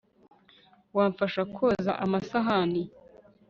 wamfasha 0.95 1.41
koza 1.55 1.91
amasahani 2.03 2.81